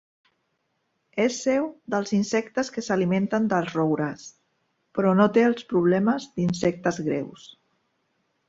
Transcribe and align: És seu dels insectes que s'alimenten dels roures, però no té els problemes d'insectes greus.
És 1.25 1.35
seu 1.47 1.67
dels 1.95 2.13
insectes 2.21 2.73
que 2.77 2.85
s'alimenten 2.87 3.45
dels 3.53 3.77
roures, 3.77 4.25
però 4.99 5.15
no 5.21 5.31
té 5.37 5.47
els 5.53 5.69
problemes 5.75 6.27
d'insectes 6.41 7.03
greus. 7.11 7.47